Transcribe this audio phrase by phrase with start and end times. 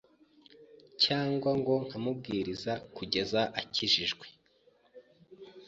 [1.03, 4.25] cyangwa ngo nkamubwiriza kugeza akijijwe.